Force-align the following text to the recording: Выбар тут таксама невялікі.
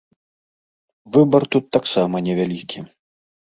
Выбар 1.17 1.47
тут 1.57 1.69
таксама 1.79 2.25
невялікі. 2.31 2.79